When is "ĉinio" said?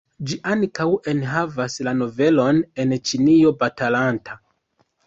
3.11-3.57